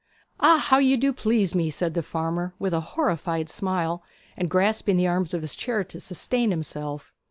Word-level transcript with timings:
'Ah! 0.39 0.57
How 0.57 0.79
you 0.79 0.97
do 0.97 1.13
please 1.13 1.53
me!' 1.53 1.69
said 1.69 1.93
the 1.93 2.01
farmer, 2.01 2.55
with 2.57 2.73
a 2.73 2.79
horrified 2.81 3.49
smile, 3.49 4.01
and 4.35 4.49
grasping 4.49 4.97
the 4.97 5.05
arms 5.05 5.31
of 5.35 5.43
his 5.43 5.55
chair 5.55 5.83
to 5.83 5.99
sustain 5.99 6.49
himself. 6.49 7.13